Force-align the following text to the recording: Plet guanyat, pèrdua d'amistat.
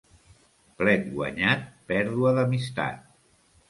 Plet 0.79 1.05
guanyat, 1.13 1.69
pèrdua 1.95 2.37
d'amistat. 2.41 3.11